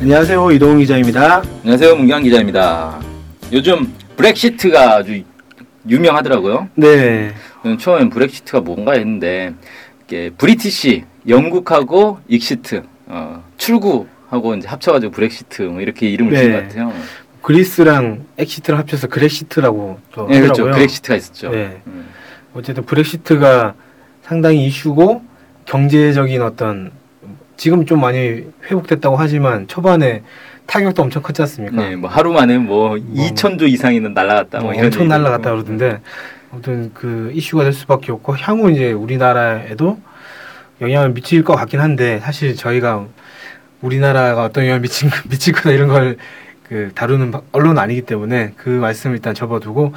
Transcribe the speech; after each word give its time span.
안녕하세요 0.00 0.50
이동훈 0.52 0.78
기자입니다. 0.78 1.42
안녕하세요 1.60 1.94
문경 1.96 2.22
기자입니다. 2.22 3.00
요즘 3.52 3.92
브렉시트가 4.16 4.96
아주 4.96 5.22
유명하더라고요. 5.86 6.68
네. 6.74 7.34
저는 7.62 7.76
처음엔 7.76 8.08
브렉시트가 8.08 8.60
뭔가 8.60 8.92
했는데 8.92 9.52
이게 10.04 10.30
British 10.38 11.04
영국하고 11.28 12.18
exit 12.28 12.82
어, 13.08 13.44
출구하고 13.58 14.54
이제 14.56 14.68
합쳐가지고 14.68 15.12
브렉시트 15.12 15.62
뭐 15.64 15.82
이렇게 15.82 16.08
이름을 16.08 16.34
지은 16.34 16.48
네. 16.48 16.56
것 16.56 16.68
같아요. 16.68 16.92
그리스랑 17.42 18.24
exit를 18.38 18.78
합쳐서 18.78 19.08
그렉시트라고 19.08 19.98
또 20.12 20.26
네, 20.28 20.36
그렇죠. 20.40 20.52
하더라고요. 20.62 20.72
그렉시트가 20.76 21.16
있었죠. 21.16 21.50
네. 21.50 21.82
음. 21.86 22.08
어쨌든 22.54 22.86
브렉시트가 22.86 23.74
상당히 24.22 24.64
이슈고 24.66 25.22
경제적인 25.66 26.40
어떤 26.40 26.90
지금 27.60 27.84
좀 27.84 28.00
많이 28.00 28.44
회복됐다고 28.64 29.16
하지만 29.16 29.68
초반에 29.68 30.22
타격도 30.64 31.02
엄청 31.02 31.20
컸지 31.22 31.42
않습니까? 31.42 31.76
네, 31.76 31.94
뭐 31.94 32.08
하루 32.08 32.32
만에 32.32 32.56
뭐 32.56 32.92
2천조 32.94 33.68
이상이는 33.68 34.14
날라갔다 34.14 34.60
뭐 34.60 34.70
어, 34.70 34.72
이런 34.72 34.86
엄청 34.86 35.08
날라갔다. 35.08 35.50
그러던데 35.50 36.00
아무튼 36.50 36.90
그 36.94 37.30
이슈가 37.34 37.64
될 37.64 37.74
수밖에 37.74 38.12
없고 38.12 38.34
향후 38.38 38.70
이제 38.70 38.92
우리나라에도 38.92 40.00
영향을 40.80 41.12
미칠 41.12 41.44
것 41.44 41.54
같긴 41.54 41.80
한데 41.80 42.18
사실 42.20 42.56
저희가 42.56 43.04
우리나라가 43.82 44.44
어떤 44.44 44.64
영향을 44.64 44.80
미친 44.80 45.10
미칠 45.28 45.52
거다 45.52 45.70
이런 45.70 45.88
걸 45.88 46.16
그 46.70 46.92
다루는 46.94 47.32
바- 47.32 47.40
언론은 47.50 47.78
아니기 47.82 48.02
때문에 48.02 48.52
그 48.56 48.68
말씀을 48.68 49.16
일단 49.16 49.34
접어두고 49.34 49.92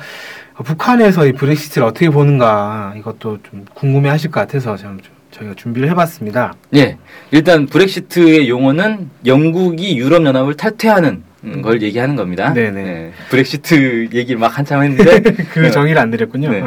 어, 0.56 0.64
북한에서 0.64 1.28
이 1.28 1.32
브렉시트를 1.34 1.86
어떻게 1.86 2.10
보는가 2.10 2.96
이것도 2.98 3.38
좀 3.44 3.66
궁금해하실 3.76 4.32
것 4.32 4.40
같아서 4.40 4.76
좀, 4.76 5.00
좀 5.00 5.13
저희가 5.34 5.56
준비를 5.56 5.90
해봤습니다. 5.90 6.54
예, 6.76 6.98
일단 7.32 7.66
브렉시트의 7.66 8.50
용어는 8.50 9.10
영국이 9.26 9.98
유럽 9.98 10.26
연합을 10.26 10.56
탈퇴하는 10.56 11.24
음, 11.46 11.62
걸 11.62 11.82
얘기하는 11.82 12.16
겁니다. 12.16 12.54
네네. 12.54 12.84
네, 12.84 13.12
브렉시트 13.30 14.10
얘기를 14.14 14.38
막 14.38 14.58
한참 14.58 14.82
했는데 14.84 15.20
그 15.52 15.60
네. 15.60 15.72
정의를 15.72 16.00
안 16.02 16.10
드렸군요. 16.12 16.50
네. 16.50 16.62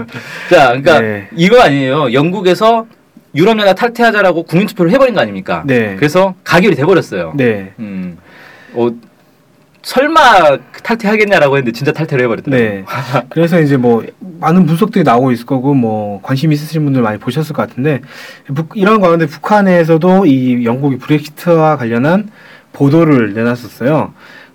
자, 0.51 0.69
그러니까 0.69 1.01
네. 1.01 1.29
이거 1.35 1.61
아니에요. 1.63 2.13
영국에서 2.13 2.87
유럽 3.35 3.59
연합 3.59 3.75
탈퇴하자라고 3.75 4.43
국민 4.45 4.67
투표를 4.67 4.91
해버린 4.93 5.15
거 5.15 5.21
아닙니까? 5.21 5.63
네. 5.67 5.95
그래서 5.97 6.35
가결이 6.45 6.75
돼버렸어요. 6.75 7.33
네. 7.37 7.73
음, 7.79 8.19
어, 8.75 8.91
설마 9.91 10.59
탈퇴하겠냐라고 10.83 11.57
했는데 11.59 11.71
진짜 11.71 11.93
탈퇴를 11.93 12.25
해버렸더라고요. 12.25 12.69
네. 12.69 12.85
그래서 13.31 13.61
이제 13.61 13.77
뭐 13.77 14.05
많은 14.41 14.67
분석들이 14.67 15.05
나오고 15.05 15.31
있을 15.31 15.47
거고 15.47 15.75
뭐 15.75 16.21
관심 16.23 16.51
있으신 16.53 16.83
분들 16.85 17.03
많이 17.03 17.19
보셨을 17.21 17.55
것 17.55 17.69
같은데 17.69 18.01
북- 18.53 18.73
이런 18.75 19.01
가운데 19.01 19.27
북한에서도 19.27 20.27
이 20.27 20.65
영국이 20.65 20.99
브렉시트와 20.99 21.77
관련한 21.77 22.31
보도를 22.73 23.33
내놨었어요. 23.35 24.13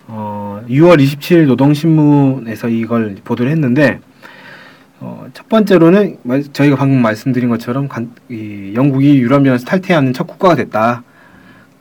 어, 0.07 0.61
6월 0.67 1.01
27일 1.01 1.45
노동신문에서 1.45 2.67
이걸 2.67 3.15
보도를 3.23 3.53
했는데 3.53 4.01
어, 4.99 5.27
첫 5.33 5.47
번째로는 5.47 6.17
말- 6.23 6.43
저희가 6.51 6.75
방금 6.75 7.01
말씀드린 7.01 7.47
것처럼 7.47 7.87
간- 7.87 8.11
이 8.29 8.73
영국이 8.75 9.17
유럽연합에서 9.19 9.63
탈퇴하는 9.65 10.11
첫 10.11 10.27
국가가 10.27 10.55
됐다. 10.55 11.03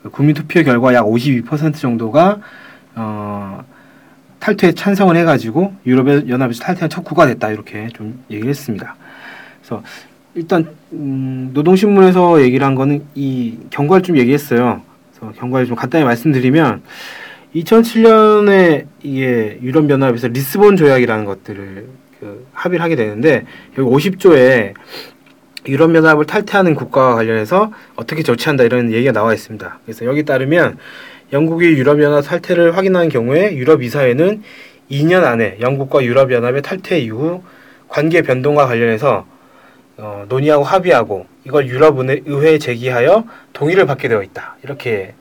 그 0.03 0.09
국민 0.09 0.35
투표 0.35 0.63
결과 0.63 0.93
약 0.93 1.03
52% 1.03 1.75
정도가 1.75 2.39
어, 2.95 3.63
탈퇴에 4.39 4.73
찬성을 4.73 5.15
해가지고 5.15 5.73
유럽 5.85 6.27
연합에서 6.27 6.63
탈퇴한 6.63 6.89
첫 6.89 7.03
국가 7.03 7.25
됐다 7.27 7.51
이렇게 7.51 7.87
좀 7.93 8.23
얘기를 8.29 8.49
했습니다. 8.49 8.95
그래서 9.59 9.83
일단 10.33 10.67
음, 10.93 11.51
노동신문에서 11.53 12.41
얘기를 12.41 12.65
한 12.65 12.75
거는 12.75 13.03
이 13.15 13.57
경과를 13.69 14.03
좀 14.03 14.17
얘기했어요. 14.17 14.81
그래서 15.11 15.33
경과를 15.39 15.67
좀 15.67 15.75
간단히 15.75 16.05
말씀드리면 16.05 16.81
2007년에 17.55 18.85
이게 19.03 19.59
유럽 19.61 19.89
연합에서 19.89 20.27
리스본 20.27 20.77
조약이라는 20.77 21.25
것들을 21.25 21.87
그 22.19 22.47
합의를 22.53 22.83
하게 22.83 22.95
되는데 22.95 23.45
여기 23.77 23.89
50조에 23.89 24.73
유럽 25.67 25.93
연합을 25.93 26.25
탈퇴하는 26.25 26.75
국가와 26.75 27.15
관련해서 27.15 27.71
어떻게 27.95 28.23
조치한다 28.23 28.63
이런 28.63 28.91
얘기가 28.91 29.11
나와 29.11 29.33
있습니다. 29.33 29.79
그래서 29.85 30.05
여기 30.05 30.23
따르면 30.23 30.77
영국이 31.33 31.65
유럽연합 31.65 32.25
탈퇴를 32.25 32.75
확인한 32.75 33.09
경우에 33.09 33.55
유럽 33.55 33.83
이사회는 33.83 34.43
2년 34.89 35.23
안에 35.23 35.57
영국과 35.61 36.03
유럽연합의 36.03 36.61
탈퇴 36.61 36.99
이후 36.99 37.41
관계 37.87 38.21
변동과 38.21 38.65
관련해서 38.65 39.25
어, 39.97 40.25
논의하고 40.27 40.63
합의하고 40.63 41.25
이걸 41.45 41.67
유럽의회에 41.67 42.57
제기하여 42.57 43.25
동의를 43.53 43.85
받게 43.85 44.07
되어 44.07 44.23
있다. 44.23 44.57
이렇게 44.63 45.13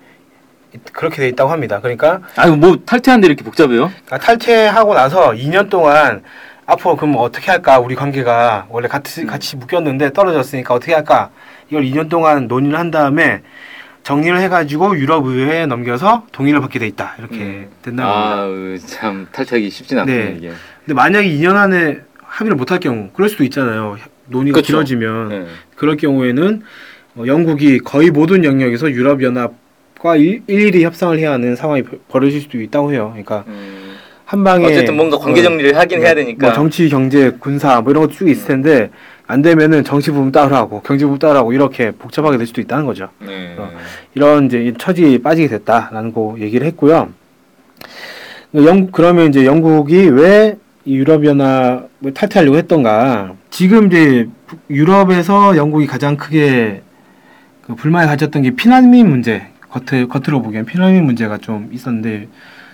그렇게 0.92 1.16
되어 1.16 1.28
있다고 1.28 1.50
합니다. 1.50 1.80
그러니까 1.80 2.20
아유, 2.36 2.56
뭐 2.56 2.76
탈퇴하는데 2.84 3.26
이렇게 3.26 3.44
복잡해요? 3.44 3.92
아, 4.10 4.18
탈퇴하고 4.18 4.94
나서 4.94 5.30
2년 5.30 5.68
동안 5.70 6.22
앞으로 6.66 6.96
그럼 6.96 7.16
어떻게 7.18 7.50
할까? 7.50 7.78
우리 7.78 7.94
관계가 7.94 8.66
원래 8.70 8.88
같이 8.88 9.26
같이 9.26 9.56
묶였는데 9.56 10.12
떨어졌으니까 10.12 10.74
어떻게 10.74 10.94
할까? 10.94 11.30
이걸 11.68 11.82
2년 11.84 12.08
동안 12.08 12.46
논의를 12.48 12.78
한 12.78 12.90
다음에 12.90 13.42
정리를 14.10 14.40
해가지고 14.40 14.98
유럽 14.98 15.24
의회에 15.26 15.66
넘겨서 15.66 16.26
동의를 16.32 16.60
받게 16.60 16.80
돼 16.80 16.86
있다. 16.88 17.14
이렇게 17.20 17.36
음. 17.36 17.68
된다는 17.80 18.10
겁니다. 18.12 18.36
아, 18.42 18.48
으, 18.48 18.78
참 18.84 19.28
탈퇴하기 19.30 19.70
쉽진 19.70 19.98
않군요, 20.00 20.16
네. 20.16 20.34
이게. 20.36 20.50
근데 20.84 20.94
만약에 20.94 21.28
2년 21.28 21.54
안에 21.54 22.00
합의를 22.20 22.56
못할 22.56 22.80
경우, 22.80 23.10
그럴 23.12 23.28
수도 23.28 23.44
있잖아요. 23.44 23.98
논의가 24.26 24.56
그쵸. 24.56 24.66
길어지면 24.66 25.28
네. 25.28 25.46
그럴 25.76 25.96
경우에는 25.96 26.62
어, 27.16 27.22
영국이 27.24 27.78
거의 27.78 28.10
모든 28.10 28.42
영역에서 28.44 28.90
유럽 28.90 29.22
연합과 29.22 30.16
일, 30.16 30.42
일일이 30.48 30.82
협상을 30.82 31.16
해야 31.16 31.30
하는 31.32 31.54
상황이 31.54 31.82
벌- 31.82 32.00
벌어질 32.08 32.40
수도 32.40 32.60
있다고 32.60 32.92
해요. 32.92 33.10
그러니까 33.12 33.44
음, 33.46 33.79
한 34.30 34.44
방에 34.44 34.64
어쨌든 34.64 34.94
뭔가 34.94 35.18
관계 35.18 35.40
어, 35.40 35.42
정리를 35.42 35.76
하긴 35.76 36.02
해야 36.02 36.14
되니까. 36.14 36.46
뭐 36.46 36.54
정치, 36.54 36.88
경제, 36.88 37.30
군사 37.40 37.80
뭐 37.80 37.90
이런 37.90 38.04
것도 38.04 38.12
쭉 38.14 38.28
있을 38.28 38.46
텐데 38.46 38.90
안 39.26 39.42
되면은 39.42 39.82
정치 39.82 40.12
부분 40.12 40.30
따로 40.30 40.54
하고 40.54 40.80
경제 40.82 41.04
부분 41.04 41.18
따로 41.18 41.40
하고 41.40 41.52
이렇게 41.52 41.90
복잡하게 41.90 42.38
될 42.38 42.46
수도 42.46 42.60
있다는 42.60 42.86
거죠. 42.86 43.08
네. 43.18 43.56
어. 43.58 43.68
이런 44.14 44.46
이제 44.46 44.72
처지에 44.78 45.18
빠지게 45.18 45.48
됐다라는 45.48 46.12
거 46.12 46.36
얘기를 46.38 46.64
했고요. 46.68 47.08
영 48.54 48.86
그러면 48.92 49.30
이제 49.30 49.44
영국이 49.44 49.96
왜이 49.96 50.54
유럽 50.86 51.24
연합을 51.24 52.14
탈퇴하려고 52.14 52.56
했던가? 52.56 53.32
지금 53.50 53.88
이제 53.88 54.28
북- 54.46 54.60
유럽에서 54.70 55.56
영국이 55.56 55.88
가장 55.88 56.16
크게 56.16 56.82
그 57.62 57.74
불만을 57.74 58.06
가졌던 58.06 58.42
게 58.42 58.50
피난민 58.52 59.08
문제. 59.10 59.42
겉에 59.70 60.04
겉으로 60.06 60.40
보기엔 60.42 60.66
피난민 60.66 61.04
문제가 61.04 61.38
좀 61.38 61.68
있었는데 61.72 62.28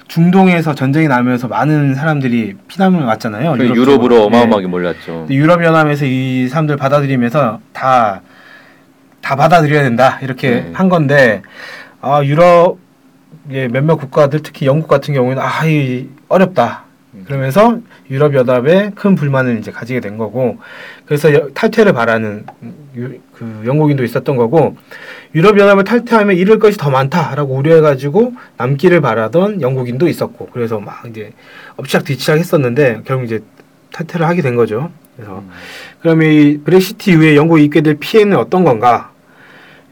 중동에서 0.08 0.74
전쟁이 0.74 1.08
나면서 1.08 1.48
많은 1.48 1.94
사람들이 1.94 2.54
피난을 2.68 3.04
왔잖아요. 3.04 3.52
그 3.52 3.64
유럽 3.64 3.76
유럽으로. 3.76 4.22
어마어마하게 4.24 4.66
몰렸죠. 4.68 5.26
네. 5.28 5.34
유럽 5.34 5.62
연합에서 5.64 6.04
이 6.06 6.48
사람들 6.48 6.76
받아들이면서 6.76 7.60
다 7.72 8.20
다 9.22 9.34
받아들여야 9.34 9.82
된다 9.82 10.20
이렇게 10.22 10.50
네. 10.50 10.70
한 10.72 10.88
건데 10.88 11.42
아 12.00 12.22
유럽 12.22 12.78
의 13.50 13.68
몇몇 13.68 13.96
국가들 13.96 14.40
특히 14.44 14.66
영국 14.66 14.86
같은 14.86 15.14
경우에는 15.14 15.42
아이 15.42 16.08
어렵다 16.28 16.84
음. 17.14 17.24
그러면서 17.26 17.78
유럽 18.08 18.34
연합에 18.34 18.92
큰 18.94 19.16
불만을 19.16 19.58
이제 19.58 19.72
가지게 19.72 19.98
된 19.98 20.16
거고 20.16 20.58
그래서 21.06 21.34
여- 21.34 21.48
탈퇴를 21.54 21.92
바라는 21.92 22.46
유, 22.96 23.18
그 23.34 23.62
영국인도 23.66 24.04
있었던 24.04 24.36
거고 24.36 24.76
유럽 25.34 25.58
연합을 25.58 25.84
탈퇴하면 25.84 26.36
잃을 26.36 26.58
것이 26.58 26.78
더 26.78 26.90
많다라고 26.90 27.54
우려해가지고 27.54 28.32
남기를 28.56 29.00
바라던 29.00 29.60
영국인도 29.60 30.08
있었고 30.08 30.48
그래서 30.52 30.80
막 30.80 31.04
이제 31.08 31.32
엎치락 31.76 32.04
뒤치락 32.04 32.38
했었는데 32.38 33.02
결국 33.04 33.24
이제 33.24 33.40
탈퇴를 33.92 34.26
하게 34.26 34.42
된 34.42 34.56
거죠. 34.56 34.90
그래서 35.14 35.38
음. 35.38 35.50
그러면 36.00 36.30
이 36.30 36.58
브렉시트 36.58 37.10
이후에 37.10 37.36
영국이 37.36 37.64
입게 37.64 37.80
될 37.80 37.96
피해는 37.98 38.36
어떤 38.36 38.64
건가? 38.64 39.12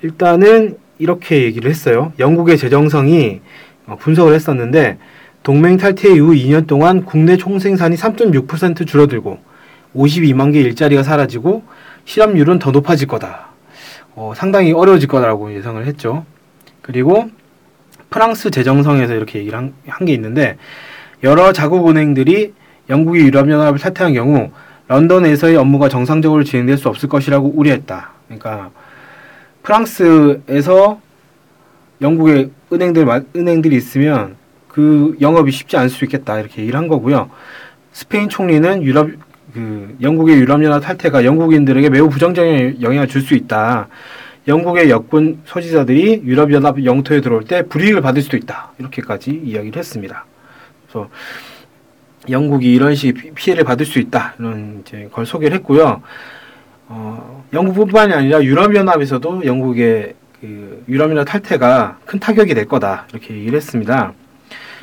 일단은 0.03 0.77
이렇게 0.99 1.43
얘기를 1.43 1.71
했어요. 1.71 2.13
영국의 2.19 2.57
재정성이 2.59 3.41
어, 3.87 3.97
분석을 3.97 4.35
했었는데 4.35 4.99
동맹 5.43 5.77
탈퇴 5.77 6.15
이후 6.15 6.33
2년 6.33 6.67
동안 6.67 7.05
국내 7.05 7.37
총생산이 7.37 7.97
3.6% 7.97 8.87
줄어들고 8.87 9.39
52만 9.95 10.53
개 10.53 10.61
일자리가 10.61 11.03
사라지고 11.03 11.63
실업률은 12.05 12.59
더 12.59 12.71
높아질 12.71 13.09
거다. 13.09 13.49
어, 14.15 14.33
상당히 14.37 14.73
어려워질 14.73 15.09
거다라고 15.09 15.53
예상을 15.55 15.85
했죠. 15.87 16.25
그리고 16.83 17.31
프랑스 18.11 18.51
재정성에서 18.51 19.15
이렇게 19.15 19.39
얘기를 19.41 19.59
한 19.87 20.05
게 20.07 20.13
있는데 20.13 20.57
여러 21.23 21.53
자국 21.53 21.89
은행들이 21.89 22.53
영국이 22.91 23.21
유럽연합을 23.21 23.79
탈퇴한 23.79 24.13
경우 24.15 24.51
런던에서의 24.89 25.57
업무가 25.57 25.89
정상적으로 25.89 26.45
진행될 26.45 26.77
수 26.77 26.89
없을 26.89 27.09
것이라고 27.09 27.53
우려했다. 27.57 28.11
그러니까 28.29 28.71
프랑스에서 29.63 31.01
영국의 32.03 32.51
은행들 32.73 33.05
마- 33.07 33.23
은행들이 33.35 33.75
있으면 33.77 34.37
그 34.69 35.17
영업이 35.21 35.51
쉽지 35.53 35.77
않을 35.79 35.89
수 35.89 36.05
있겠다 36.05 36.39
이렇게 36.39 36.61
얘기를 36.61 36.79
한 36.79 36.89
거고요. 36.89 37.31
스페인 37.93 38.29
총리는 38.29 38.83
유럽 38.83 39.09
그 39.55 39.97
영국의 40.03 40.37
유럽연합 40.37 40.83
탈퇴가 40.83 41.25
영국인들에게 41.25 41.89
매우 41.89 42.09
부정적인 42.09 42.83
영향을 42.83 43.07
줄 43.09 43.23
수 43.23 43.35
있다. 43.35 43.89
영국의 44.47 44.91
여권 44.91 45.41
소지자들이 45.47 46.23
유럽연합 46.25 46.85
영토에 46.85 47.23
들어올 47.23 47.45
때 47.45 47.63
불이익을 47.63 48.03
받을 48.03 48.21
수도 48.21 48.37
있다. 48.37 48.73
이렇게까지 48.79 49.31
이야기를 49.31 49.79
했습니다. 49.79 50.27
그래서 50.83 51.09
영국이 52.29 52.75
이런 52.75 52.95
식 52.95 53.35
피해를 53.35 53.65
받을 53.65 53.87
수 53.87 53.99
있다. 54.01 54.35
이런 54.39 54.83
이제 54.85 55.09
걸 55.13 55.25
소개를 55.25 55.57
했고요. 55.59 56.03
어, 56.89 57.45
영국뿐만이 57.55 58.13
아니라 58.13 58.43
유럽연합에서도 58.43 59.47
영국의 59.47 60.15
그 60.41 60.85
유럽연합 60.89 61.27
탈퇴가 61.27 61.99
큰 62.05 62.19
타격이 62.19 62.53
될 62.55 62.67
거다. 62.67 63.07
이렇게 63.13 63.35
얘기를 63.35 63.57
했습니다. 63.57 64.13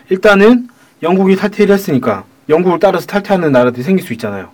일단은 0.09 0.69
영국이 1.03 1.35
탈퇴를 1.35 1.73
했으니까 1.75 2.23
영국을 2.49 2.79
따라서 2.79 3.05
탈퇴하는 3.05 3.51
나라들이 3.51 3.83
생길 3.83 4.03
수 4.03 4.13
있잖아요. 4.13 4.49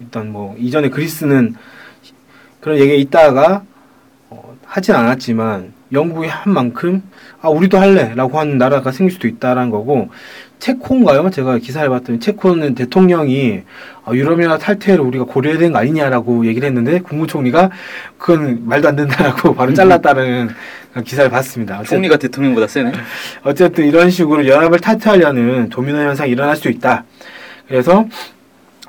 일단 0.00 0.32
뭐 0.32 0.56
이전에 0.58 0.88
그리스는 0.88 1.54
그런 2.60 2.78
얘기가 2.78 2.94
있다가 2.94 3.62
어, 4.30 4.56
하진 4.64 4.94
않았지만 4.94 5.72
영국이 5.92 6.28
한 6.28 6.52
만큼 6.52 7.02
아 7.40 7.48
우리도 7.48 7.78
할래라고 7.78 8.38
하는 8.38 8.58
나라가 8.58 8.92
생길 8.92 9.12
수도 9.12 9.28
있다라는 9.28 9.70
거고 9.70 10.08
체코인가요? 10.60 11.30
제가 11.30 11.58
기사를 11.58 11.88
봤더니 11.88 12.20
체코는 12.20 12.74
대통령이 12.74 13.62
아, 14.04 14.12
유럽연합 14.12 14.60
탈퇴를 14.60 15.00
우리가 15.00 15.24
고려해야 15.24 15.58
되는 15.58 15.72
거 15.72 15.78
아니냐라고 15.78 16.46
얘기를 16.46 16.68
했는데 16.68 17.00
국무총리가 17.00 17.70
그건 18.18 18.66
말도 18.66 18.88
안 18.88 18.96
된다라고 18.96 19.54
바로 19.56 19.72
잘랐다는 19.72 20.50
기사를 21.04 21.30
봤습니다. 21.30 21.76
어쨌든, 21.76 21.96
총리가 21.96 22.16
대통령보다 22.18 22.66
세네. 22.66 22.92
어쨌든 23.42 23.86
이런 23.86 24.10
식으로 24.10 24.46
연합을 24.46 24.80
탈퇴하려는 24.80 25.70
도미노 25.70 25.98
현상이 25.98 26.30
일어날 26.30 26.56
수 26.56 26.68
있다. 26.68 27.04
그래서 27.66 28.06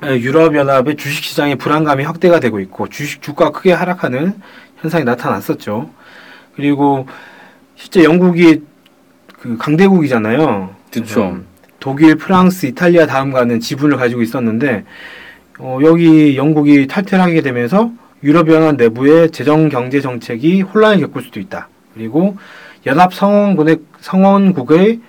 유럽연합의 0.02 0.96
주식시장의 0.96 1.56
불안감이 1.56 2.04
확대가 2.04 2.40
되고 2.40 2.60
있고 2.60 2.88
주식 2.88 3.22
주가 3.22 3.50
크게 3.50 3.72
하락하는 3.72 4.34
현상이 4.78 5.04
나타났었죠. 5.04 5.90
그리고 6.56 7.06
실제 7.76 8.04
영국이 8.04 8.62
그 9.38 9.56
강대국이잖아요. 9.56 10.74
그렇죠. 10.92 11.22
음, 11.22 11.46
독일, 11.80 12.16
프랑스, 12.16 12.66
이탈리아 12.66 13.06
다음가는 13.06 13.60
지분을 13.60 13.96
가지고 13.96 14.22
있었는데 14.22 14.84
어, 15.58 15.78
여기 15.82 16.36
영국이 16.36 16.86
탈퇴를 16.86 17.22
하게 17.22 17.40
되면서 17.40 17.90
유럽연합 18.22 18.76
내부의 18.76 19.30
재정 19.30 19.68
경제 19.68 20.00
정책이 20.00 20.62
혼란을 20.62 21.00
겪을 21.00 21.22
수도 21.22 21.40
있다. 21.40 21.68
그리고 21.94 22.36
연합 22.86 23.12
성원국의 23.14 23.78
성원국의 24.00 25.00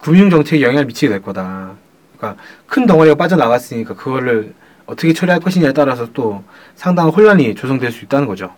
금융 0.00 0.30
정책에 0.30 0.62
영향을 0.62 0.86
미치게 0.86 1.08
될 1.08 1.22
거다. 1.22 1.74
그러니까 2.18 2.42
큰 2.66 2.86
덩어리가 2.86 3.14
빠져나갔으니까 3.16 3.94
그거를 3.94 4.54
어떻게 4.86 5.12
처리할 5.12 5.40
것이냐에 5.40 5.72
따라서 5.72 6.08
또 6.12 6.42
상당한 6.74 7.12
혼란이 7.12 7.54
조성될 7.54 7.92
수 7.92 8.04
있다는 8.04 8.26
거죠. 8.26 8.52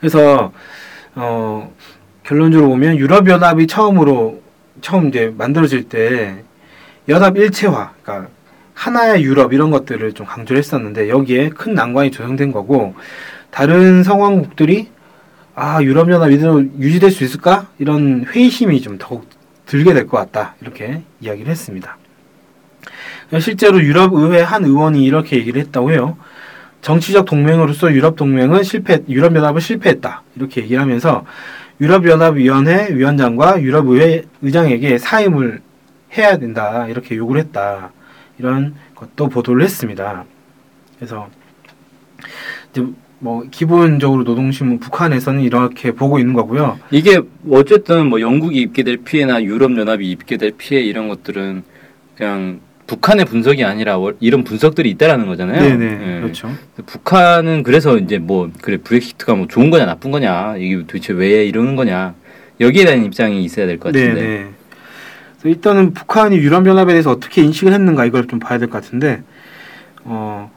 그래서 0.00 0.52
어, 1.14 1.72
결론적으로 2.22 2.68
보면 2.70 2.96
유럽 2.98 3.28
연합이 3.28 3.66
처음으로 3.66 4.42
처음 4.80 5.08
이제 5.08 5.32
만들어질 5.36 5.88
때 5.88 6.44
연합 7.08 7.36
일체화, 7.36 7.92
그러니까 8.02 8.30
하나의 8.74 9.24
유럽 9.24 9.52
이런 9.52 9.70
것들을 9.70 10.12
좀 10.12 10.26
강조를 10.26 10.58
했었는데 10.58 11.08
여기에 11.08 11.50
큰 11.50 11.74
난관이 11.74 12.10
조성된 12.12 12.52
거고 12.52 12.94
다른 13.50 14.04
성원국들이 14.04 14.88
아 15.54 15.82
유럽 15.82 16.10
연합 16.10 16.30
이대로 16.30 16.62
유지될 16.62 17.10
수 17.10 17.24
있을까 17.24 17.68
이런 17.78 18.24
회의심이 18.26 18.80
좀 18.80 18.96
더욱 18.98 19.26
들게 19.66 19.92
될 19.94 20.06
것 20.06 20.18
같다 20.18 20.54
이렇게 20.60 21.02
이야기를 21.20 21.50
했습니다. 21.50 21.96
실제로 23.40 23.80
유럽 23.82 24.14
의회 24.14 24.40
한 24.40 24.64
의원이 24.64 25.04
이렇게 25.04 25.36
얘기를 25.36 25.60
했다고 25.60 25.92
해요. 25.92 26.16
정치적 26.80 27.26
동맹으로서 27.26 27.92
유럽 27.92 28.16
동맹은 28.16 28.62
실패, 28.62 29.02
유럽 29.08 29.34
연합은 29.34 29.60
실패했다 29.60 30.22
이렇게 30.36 30.62
얘기를 30.62 30.80
하면서 30.80 31.24
유럽 31.80 32.06
연합 32.08 32.36
위원회 32.36 32.88
위원장과 32.94 33.62
유럽 33.62 33.88
의회 33.88 34.22
의장에게 34.42 34.98
사임을 34.98 35.60
해야 36.16 36.38
된다 36.38 36.86
이렇게 36.88 37.16
요구를 37.16 37.42
했다 37.42 37.90
이런 38.38 38.74
것도 38.94 39.28
보도를 39.28 39.62
했습니다. 39.62 40.24
그래서 40.96 41.28
이제 42.70 42.84
뭐 43.20 43.44
기본적으로 43.50 44.22
노동신문 44.22 44.78
북한에서는 44.78 45.40
이렇게 45.40 45.90
보고 45.92 46.18
있는 46.18 46.34
거고요. 46.34 46.78
이게 46.90 47.20
어쨌든 47.50 48.08
뭐 48.08 48.20
영국이 48.20 48.60
입게 48.60 48.84
될 48.84 48.98
피해나 48.98 49.42
유럽 49.42 49.76
연합이 49.76 50.08
입게 50.10 50.36
될 50.36 50.52
피해 50.56 50.80
이런 50.80 51.08
것들은 51.08 51.64
그냥 52.16 52.60
북한의 52.88 53.26
분석이 53.26 53.62
아니라 53.64 53.98
이런 54.18 54.42
분석들이 54.42 54.90
있다라는 54.90 55.26
거잖아요. 55.26 55.60
네네 55.60 56.16
예. 56.16 56.20
그렇죠. 56.20 56.50
북한은 56.86 57.62
그래서 57.62 57.96
이제 57.98 58.18
뭐 58.18 58.50
그래 58.62 58.78
브렉시트가 58.78 59.34
뭐 59.34 59.46
좋은 59.46 59.70
거냐 59.70 59.84
나쁜 59.86 60.10
거냐 60.10 60.56
이게 60.56 60.76
도대체 60.78 61.12
왜 61.12 61.44
이러는 61.44 61.76
거냐 61.76 62.14
여기에 62.60 62.84
대한 62.86 63.04
입장이 63.04 63.44
있어야 63.44 63.66
될 63.66 63.78
것 63.78 63.92
같은데. 63.92 64.20
네네. 64.20 64.46
일단은 65.44 65.92
북한이 65.94 66.36
유럽 66.38 66.66
연합에 66.66 66.92
대해서 66.92 67.10
어떻게 67.12 67.42
인식을 67.42 67.72
했는가 67.72 68.06
이걸 68.06 68.26
좀 68.26 68.40
봐야 68.40 68.58
될 68.58 68.68
것 68.68 68.82
같은데 68.82 69.22
어 70.04 70.50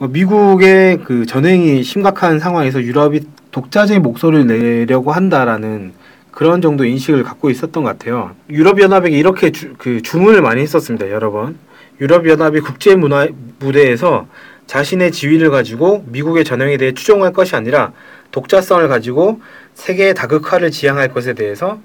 미국의 0.00 0.98
그 1.04 1.26
전횡이 1.26 1.82
심각한 1.84 2.38
상황에서 2.40 2.82
유럽이 2.82 3.20
독자적인 3.52 4.02
목소리를 4.02 4.46
내려고 4.46 5.12
한다라는 5.12 5.92
그런 6.32 6.60
정도 6.60 6.84
인식을 6.84 7.22
갖고 7.22 7.50
있었던 7.50 7.82
것 7.82 7.88
같아요. 7.88 8.32
유럽연합에게 8.50 9.16
이렇게 9.16 9.50
주, 9.50 9.74
그 9.78 10.02
주문을 10.02 10.42
많이 10.42 10.60
했었습니다. 10.60 11.10
여러 11.10 11.30
번. 11.32 11.56
유럽연합이 12.00 12.60
국제 12.60 12.94
문화 12.94 13.28
무대에서 13.58 14.26
자신의 14.66 15.12
지위를 15.12 15.50
가지고 15.50 16.04
미국의 16.06 16.44
전형에 16.44 16.76
대해 16.76 16.92
추종할 16.92 17.32
것이 17.32 17.56
아니라 17.56 17.92
독자성을 18.30 18.86
가지고 18.88 19.40
세계의 19.74 20.14
다극화를 20.14 20.70
지향할 20.70 21.12
것에 21.12 21.32
대해서 21.32 21.80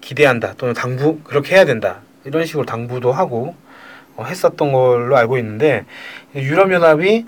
기대한다 0.00 0.54
또는 0.56 0.74
당부 0.74 1.18
그렇게 1.24 1.56
해야 1.56 1.64
된다 1.64 2.00
이런 2.24 2.46
식으로 2.46 2.64
당부도 2.64 3.12
하고 3.12 3.56
어, 4.16 4.24
했었던 4.24 4.72
걸로 4.72 5.16
알고 5.16 5.38
있는데 5.38 5.84
유럽연합이 6.34 7.24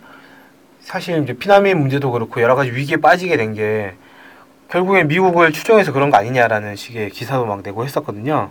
사실 0.80 1.22
이제 1.22 1.32
피난민 1.32 1.78
문제도 1.78 2.10
그렇고 2.10 2.40
여러 2.40 2.54
가지 2.54 2.70
위기에 2.70 2.96
빠지게 2.98 3.36
된 3.36 3.54
게 3.54 3.94
결국엔 4.70 5.08
미국을 5.08 5.52
추종해서 5.52 5.92
그런 5.92 6.10
거 6.10 6.16
아니냐라는 6.16 6.76
식의 6.76 7.10
기사도 7.10 7.44
막 7.44 7.62
내고 7.62 7.84
했었거든요. 7.84 8.50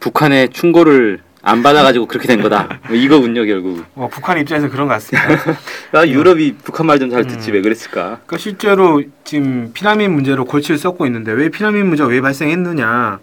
북한의 0.00 0.48
충고를 0.48 1.20
안 1.44 1.62
받아가지고 1.62 2.06
그렇게 2.06 2.28
된 2.28 2.40
거다. 2.40 2.78
뭐 2.86 2.96
이거군요 2.96 3.44
결국. 3.44 3.84
어, 3.96 4.08
북한 4.10 4.38
입장에서 4.38 4.68
그런 4.68 4.86
것 4.86 4.94
같습니다. 4.94 5.28
아, 5.92 6.06
유럽이 6.06 6.54
북한 6.62 6.86
말 6.86 6.98
좀 7.00 7.10
잘 7.10 7.26
듣지 7.26 7.50
음. 7.50 7.54
왜 7.54 7.62
그랬을까? 7.62 8.02
그러니까 8.26 8.38
실제로 8.38 9.02
지금 9.24 9.72
피난민 9.74 10.12
문제로 10.12 10.44
골치를 10.44 10.78
썩고 10.78 11.04
있는데 11.06 11.32
왜 11.32 11.48
피난민 11.48 11.86
문제가 11.86 12.08
왜 12.08 12.20
발생했느냐? 12.20 13.18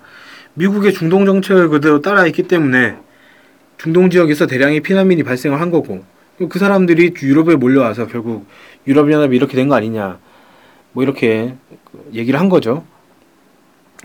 미국의 0.56 0.94
중동 0.94 1.26
정책을 1.26 1.70
그대로 1.70 2.02
따라했기 2.02 2.44
때문에 2.44 2.98
중동 3.78 4.10
지역에서 4.10 4.48
대량의 4.48 4.82
피난민이 4.82 5.24
발생을 5.24 5.62
한 5.62 5.72
거고 5.72 6.04
그 6.50 6.60
사람들이 6.60 7.14
유럽에 7.24 7.56
몰려와서 7.56 8.08
결국 8.08 8.46
유럽 8.88 9.10
연합이 9.12 9.36
이렇게 9.38 9.56
된 9.56 9.70
거 9.70 9.76
아니냐? 9.76 10.18
뭐 10.92 11.04
이렇게 11.04 11.54
얘기를 12.14 12.38
한 12.38 12.50
거죠. 12.50 12.84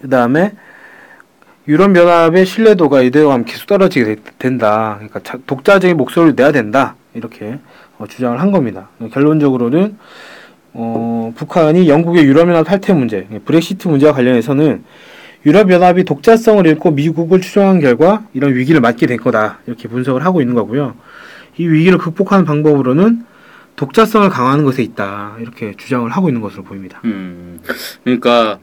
그 0.01 0.09
다음에 0.09 0.53
유럽연합의 1.67 2.45
신뢰도가 2.45 3.03
이대로 3.03 3.33
하면 3.33 3.45
계속 3.45 3.67
떨어지게 3.67 4.17
된다. 4.39 4.99
그러니까 4.99 5.39
독자적인 5.47 5.97
목소리를 5.97 6.35
내야 6.37 6.53
된다. 6.53 6.97
이렇게 7.15 7.59
어, 7.99 8.07
주장을 8.07 8.39
한 8.41 8.51
겁니다. 8.51 8.89
결론적으로는 9.13 9.97
어, 10.75 11.33
북한이 11.37 11.89
영국의 11.89 12.25
유럽연합 12.25 12.67
탈퇴 12.67 12.93
문제, 12.93 13.27
브렉시트 13.45 13.89
문제와 13.89 14.13
관련해서는 14.13 14.85
유럽연합이 15.47 16.05
독자성을 16.05 16.67
잃고 16.67 16.91
미국을 16.93 17.41
추종한 17.41 17.81
결과 17.81 18.27
이런 18.33 18.55
위기를 18.55 18.81
맞게 18.81 19.07
된 19.07 19.19
거다. 19.19 19.59
이렇게 19.67 19.89
분석을 19.89 20.25
하고 20.25 20.41
있는 20.41 20.55
거고요. 20.55 20.95
이 21.57 21.67
위기를 21.67 21.99
극복하는 21.99 22.45
방법으로는 22.45 23.25
독자성을 23.77 24.29
강화하는 24.29 24.65
것에 24.65 24.83
있다. 24.83 25.37
이렇게 25.41 25.75
주장을 25.77 26.09
하고 26.11 26.29
있는 26.29 26.41
것으로 26.41 26.63
보입니다. 26.63 27.01
음, 27.05 27.61
그러니까 28.03 28.59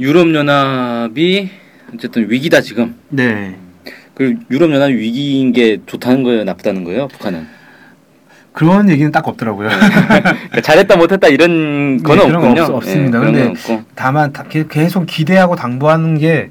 유럽연합이 0.00 1.50
어쨌든 1.94 2.30
위기다 2.30 2.60
지금. 2.60 2.94
네. 3.08 3.56
그 4.14 4.34
유럽 4.50 4.70
연합 4.72 4.90
위기인 4.90 5.52
게 5.52 5.78
좋다는 5.86 6.22
거예요, 6.22 6.44
나쁘다는 6.44 6.84
거예요, 6.84 7.08
북한은. 7.08 7.46
그런 8.52 8.88
얘기는 8.88 9.12
딱 9.12 9.28
없더라고요. 9.28 9.68
그러니까 9.68 10.60
잘했다 10.62 10.96
못했다 10.96 11.28
이런 11.28 12.02
건 12.02 12.18
네, 12.18 12.24
없군요. 12.24 12.62
없, 12.62 12.70
없습니다. 12.76 13.20
네, 13.20 13.26
근데 13.26 13.84
다만 13.94 14.32
계속 14.70 15.04
기대하고 15.04 15.56
당부하는 15.56 16.16
게 16.16 16.50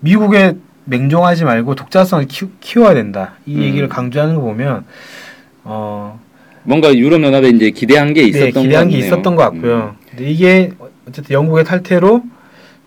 미국에 0.00 0.54
맹종하지 0.86 1.44
말고 1.44 1.74
독자성을 1.74 2.26
키, 2.28 2.78
워야 2.78 2.94
된다. 2.94 3.34
이 3.44 3.56
음. 3.56 3.62
얘기를 3.62 3.88
강조하는 3.90 4.36
거 4.36 4.40
보면 4.40 4.84
어 5.64 6.18
뭔가 6.62 6.94
유럽 6.94 7.22
연합에 7.22 7.48
이제 7.50 7.70
기대한 7.70 8.14
게 8.14 8.22
네, 8.22 8.28
있었던 8.28 8.52
네, 8.54 8.62
기대한 8.62 8.88
게 8.88 8.96
있었던 8.96 9.36
것 9.36 9.42
같고요. 9.42 9.96
음. 10.00 10.06
근데 10.08 10.30
이게 10.30 10.72
어쨌든 11.06 11.34
영국의 11.34 11.64
탈퇴로 11.64 12.22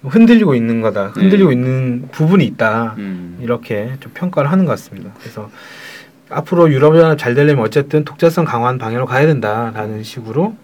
흔들리고 0.03 0.55
있는 0.55 0.81
거다. 0.81 1.07
흔들리고 1.07 1.49
음. 1.49 1.53
있는 1.53 2.07
부분이 2.11 2.45
있다. 2.45 2.95
음. 2.97 3.39
이렇게 3.41 3.93
좀 3.99 4.11
평가를 4.13 4.51
하는 4.51 4.65
것 4.65 4.71
같습니다. 4.71 5.11
그래서 5.19 5.49
앞으로 6.29 6.71
유럽연합 6.71 7.17
잘 7.17 7.33
되려면 7.35 7.63
어쨌든 7.63 8.03
독자성 8.03 8.45
강화한 8.45 8.77
방향으로 8.77 9.05
가야 9.05 9.25
된다라는 9.25 10.03
식으로 10.03 10.55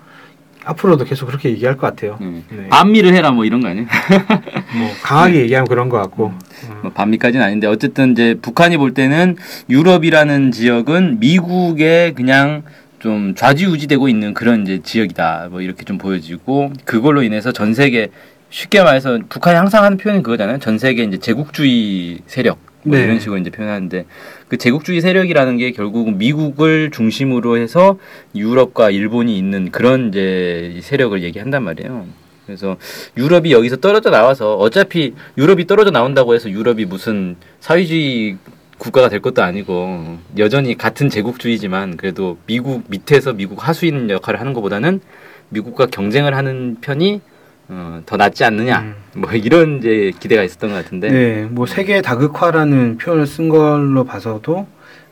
앞으로도 0.65 1.03
계속 1.05 1.25
그렇게 1.25 1.49
얘기할 1.49 1.77
것 1.77 1.87
같아요. 1.87 2.17
음. 2.21 2.43
네. 2.49 2.67
반미를 2.69 3.13
해라 3.13 3.31
뭐 3.31 3.43
이런 3.43 3.61
거 3.61 3.67
아니에요? 3.67 3.85
뭐 4.77 4.89
강하게 5.01 5.41
얘기하면 5.41 5.67
그런 5.67 5.89
것 5.89 5.97
같고. 5.97 6.25
어. 6.25 6.79
뭐 6.83 6.91
반미까지는 6.91 7.45
아닌데 7.45 7.67
어쨌든 7.67 8.11
이제 8.11 8.37
북한이 8.41 8.77
볼 8.77 8.93
때는 8.93 9.35
유럽이라는 9.69 10.51
지역은 10.51 11.19
미국의 11.19 12.13
그냥 12.13 12.63
좀 12.99 13.35
좌지우지되고 13.35 14.07
있는 14.07 14.33
그런 14.33 14.61
이제 14.61 14.79
지역이다. 14.81 15.49
뭐 15.51 15.59
이렇게 15.59 15.83
좀 15.83 15.97
보여지고 15.97 16.71
그걸로 16.85 17.21
인해서 17.21 17.51
전 17.51 17.73
세계 17.73 18.09
쉽게 18.53 18.83
말해서 18.83 19.17
북한이 19.29 19.57
항상 19.57 19.83
하는 19.83 19.98
표현이 19.98 20.22
그거잖아요. 20.22 20.60
전 20.60 20.77
세계 20.77 21.03
이제 21.03 21.17
제국주의 21.17 22.19
세력 22.27 22.60
뭐 22.83 22.95
네. 22.95 23.03
이런 23.03 23.19
식으로 23.19 23.39
이제 23.39 23.50
표현하는데 23.50 24.05
그 24.48 24.57
제국주의 24.57 25.01
세력이라는 25.01 25.57
게 25.57 25.72
결국은 25.72 26.19
미국을 26.19 26.91
중심으로 26.91 27.57
해서 27.57 27.98
유럽과 28.36 28.91
일본이 28.91 29.39
있는 29.39 29.72
그런 29.72 30.10
이제 30.10 30.79
세력을 30.83 31.24
얘기한단 31.24 31.63
말이에요. 31.63 32.05
그래서 32.45 32.77
유럽이 33.17 33.51
여기서 33.53 33.77
떨어져 33.77 34.12
나와서 34.12 34.55
어차피 34.55 35.15
유럽이 35.36 35.65
떨어져 35.65 35.89
나온다고 35.89 36.36
해서 36.36 36.48
유럽이 36.51 36.86
무슨 36.86 37.38
사회주의 37.60 38.38
국가가 38.77 39.10
될 39.10 39.19
것도 39.19 39.41
아니고 39.41 40.19
여전히 40.38 40.77
같은 40.77 41.10
제국주의지만 41.10 41.98
그래도 41.98 42.38
미국 42.45 42.83
밑에서 42.88 43.33
미국 43.33 43.67
하수인 43.67 44.12
역할을 44.12 44.39
하는 44.39 44.53
것보다는 44.53 45.01
미국과 45.50 45.88
경쟁을 45.88 46.36
하는 46.36 46.77
편이 46.81 47.22
어, 47.70 48.01
더 48.05 48.17
낫지 48.17 48.43
않느냐 48.43 48.79
음. 48.82 48.96
뭐 49.15 49.32
이런 49.32 49.77
이제 49.79 50.12
기대가 50.20 50.43
있었던 50.43 50.72
것 50.72 50.75
같은데 50.84 51.10
네, 51.10 51.43
뭐 51.50 51.65
세계 51.65 52.01
다극화라는 52.01 52.98
표현을 52.98 53.25
쓴 53.25 53.50
걸로 53.50 54.03
봐서도 54.03 54.67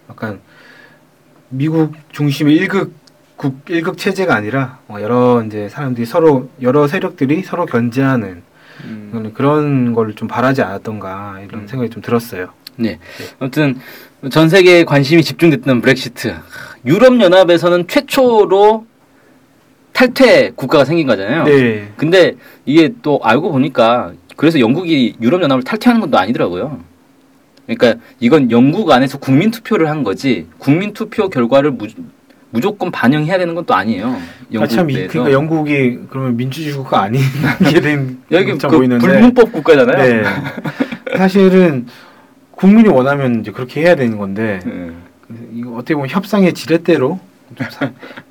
약간 0.09 0.39
미국 1.49 1.93
중심의 2.11 2.55
일극 2.55 2.93
국 3.37 3.57
일극 3.69 3.97
체제가 3.97 4.35
아니라 4.35 4.79
어, 4.87 4.97
여러 5.01 5.43
이제 5.45 5.69
사람들이 5.69 6.05
서로 6.05 6.49
여러 6.61 6.87
세력들이 6.87 7.41
서로 7.43 7.65
견제하는 7.65 8.43
음, 8.83 9.31
그런 9.35 9.93
걸 9.93 10.13
좀 10.15 10.27
바라지 10.27 10.61
않았던가 10.61 11.39
이런 11.47 11.61
음. 11.61 11.67
생각이 11.67 11.89
좀 11.89 12.01
들었어요. 12.01 12.49
네 12.75 12.99
아무튼 13.39 13.79
전 14.31 14.49
세계에 14.49 14.83
관심이 14.83 15.23
집중됐던 15.23 15.81
브렉시트 15.81 16.35
유럽 16.85 17.19
연합에서는 17.19 17.87
최초로 17.87 18.85
탈퇴 20.01 20.51
국가가 20.55 20.83
생긴 20.83 21.05
거잖아요. 21.05 21.43
네, 21.43 21.89
근데 21.95 22.33
이게 22.65 22.89
또 23.03 23.19
알고 23.21 23.51
보니까 23.51 24.13
그래서 24.35 24.59
영국이 24.59 25.15
유럽 25.21 25.43
연합을 25.43 25.63
탈퇴하는 25.63 26.01
것도 26.01 26.17
아니더라고요. 26.17 26.79
그러니까 27.67 28.01
이건 28.19 28.49
영국 28.49 28.89
안에서 28.89 29.19
국민 29.19 29.51
투표를 29.51 29.89
한 29.89 30.03
거지 30.03 30.47
국민 30.57 30.93
투표 30.93 31.29
결과를 31.29 31.71
무, 31.71 31.87
무조건 32.49 32.89
반영해야 32.89 33.37
되는 33.37 33.53
건 33.53 33.63
또 33.65 33.75
아니에요. 33.75 34.07
아, 34.07 34.19
영국 34.51 34.67
참 34.69 34.89
이-. 34.89 35.05
그러니까 35.05 35.31
영국이 35.33 35.99
그러면 36.09 36.35
민주주의 36.35 36.73
국가 36.73 37.03
아닌 37.03 37.21
게된 37.69 38.21
여기 38.31 38.57
그 38.57 38.67
보이는데 38.67 39.05
불문법 39.05 39.51
국가잖아요. 39.51 39.97
네. 40.03 40.23
사실은 41.15 41.85
국민이 42.49 42.89
원하면 42.89 43.41
이제 43.41 43.51
그렇게 43.51 43.81
해야 43.81 43.93
되는 43.93 44.17
건데 44.17 44.61
네. 44.65 44.89
이거 45.53 45.73
어떻게 45.75 45.93
보면 45.93 46.09
협상의 46.09 46.53
지렛대로 46.53 47.19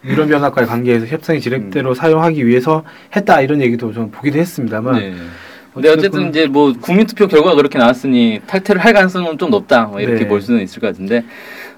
유럽연합과의 0.05 0.67
관계에서 0.67 1.07
협상의 1.07 1.41
지렛대로 1.41 1.95
사용하기 1.95 2.47
위해서 2.47 2.85
했다 3.15 3.41
이런 3.41 3.61
얘기도 3.61 3.93
좀 3.93 4.11
보기도 4.11 4.39
했습니다만 4.39 4.95
네. 4.95 5.15
근데 5.75 5.89
어쨌든 5.89 6.29
이제 6.31 6.47
뭐 6.47 6.73
국민투표 6.81 7.29
결과가 7.29 7.55
그렇게 7.55 7.79
나왔으니 7.79 8.41
탈퇴를 8.47 8.85
할 8.85 8.93
가능성은 8.93 9.39
좀 9.39 9.51
높다 9.51 9.85
뭐 9.85 10.01
이렇게 10.01 10.21
네. 10.21 10.29
볼 10.29 10.43
수는 10.43 10.63
있을 10.63 10.81
것 10.81 10.89
같은데 10.89 11.25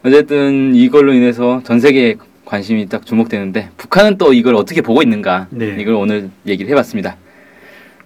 어쨌든 0.05 0.75
이걸로 0.75 1.13
인해서 1.13 1.61
전 1.65 1.79
세계에 1.79 2.17
관심이 2.45 2.89
딱 2.89 3.07
주목되는데 3.07 3.71
북한은 3.77 4.19
또 4.19 4.33
이걸 4.33 4.55
어떻게 4.55 4.81
보고 4.81 5.03
있는가 5.03 5.47
네. 5.51 5.77
이걸 5.79 5.95
오늘 5.95 6.31
얘기를 6.47 6.71
해봤습니다. 6.71 7.17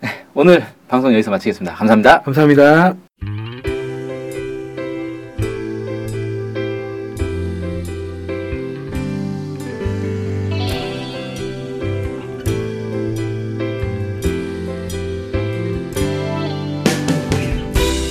네, 0.00 0.08
오늘 0.34 0.64
방송 0.88 1.12
여기서 1.12 1.30
마치겠습니다. 1.30 1.74
감사합니다. 1.74 2.22
감사합니다. 2.22 3.05